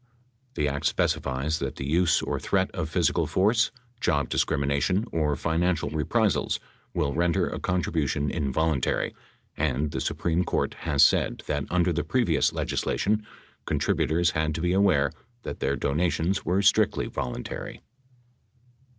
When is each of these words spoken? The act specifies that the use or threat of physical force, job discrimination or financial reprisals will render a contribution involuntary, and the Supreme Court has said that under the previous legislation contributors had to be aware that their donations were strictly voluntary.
The 0.55 0.67
act 0.67 0.87
specifies 0.87 1.59
that 1.59 1.75
the 1.75 1.85
use 1.87 2.23
or 2.23 2.39
threat 2.39 2.71
of 2.71 2.89
physical 2.89 3.27
force, 3.27 3.69
job 3.99 4.29
discrimination 4.29 5.05
or 5.11 5.35
financial 5.35 5.91
reprisals 5.91 6.59
will 6.95 7.13
render 7.13 7.47
a 7.47 7.59
contribution 7.59 8.31
involuntary, 8.31 9.13
and 9.55 9.91
the 9.91 10.01
Supreme 10.01 10.43
Court 10.43 10.73
has 10.89 11.05
said 11.05 11.43
that 11.45 11.65
under 11.69 11.93
the 11.93 12.03
previous 12.03 12.51
legislation 12.51 13.23
contributors 13.65 14.31
had 14.31 14.55
to 14.55 14.61
be 14.61 14.73
aware 14.73 15.11
that 15.43 15.59
their 15.59 15.75
donations 15.75 16.43
were 16.43 16.63
strictly 16.63 17.05
voluntary. 17.05 17.79